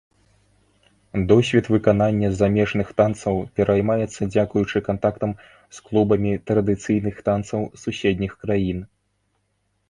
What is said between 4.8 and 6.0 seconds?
кантактам з